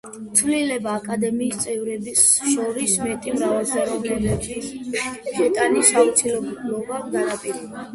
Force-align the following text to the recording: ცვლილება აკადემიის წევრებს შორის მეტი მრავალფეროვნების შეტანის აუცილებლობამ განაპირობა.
ცვლილება 0.37 0.95
აკადემიის 0.99 1.59
წევრებს 1.65 2.23
შორის 2.55 2.97
მეტი 3.05 3.37
მრავალფეროვნების 3.37 4.75
შეტანის 5.31 5.97
აუცილებლობამ 6.05 7.11
განაპირობა. 7.19 7.85